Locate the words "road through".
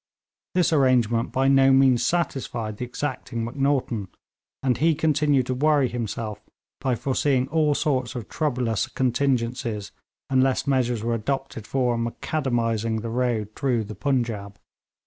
13.11-13.83